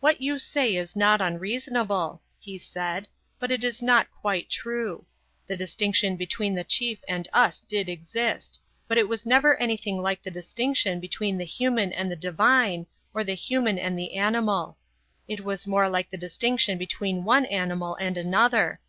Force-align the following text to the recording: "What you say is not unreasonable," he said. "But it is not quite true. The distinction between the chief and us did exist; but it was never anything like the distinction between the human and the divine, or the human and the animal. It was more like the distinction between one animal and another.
"What 0.00 0.22
you 0.22 0.38
say 0.38 0.74
is 0.74 0.96
not 0.96 1.20
unreasonable," 1.20 2.22
he 2.38 2.56
said. 2.56 3.06
"But 3.38 3.50
it 3.50 3.62
is 3.62 3.82
not 3.82 4.10
quite 4.10 4.48
true. 4.48 5.04
The 5.46 5.54
distinction 5.54 6.16
between 6.16 6.54
the 6.54 6.64
chief 6.64 7.00
and 7.06 7.28
us 7.34 7.60
did 7.68 7.86
exist; 7.86 8.58
but 8.88 8.96
it 8.96 9.06
was 9.06 9.26
never 9.26 9.58
anything 9.58 10.00
like 10.00 10.22
the 10.22 10.30
distinction 10.30 10.98
between 10.98 11.36
the 11.36 11.44
human 11.44 11.92
and 11.92 12.10
the 12.10 12.16
divine, 12.16 12.86
or 13.12 13.22
the 13.22 13.34
human 13.34 13.78
and 13.78 13.98
the 13.98 14.16
animal. 14.16 14.78
It 15.28 15.44
was 15.44 15.66
more 15.66 15.90
like 15.90 16.08
the 16.08 16.16
distinction 16.16 16.78
between 16.78 17.24
one 17.24 17.44
animal 17.44 17.96
and 17.96 18.16
another. 18.16 18.80